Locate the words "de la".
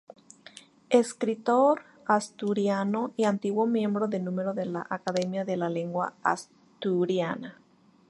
4.55-4.87, 5.45-5.69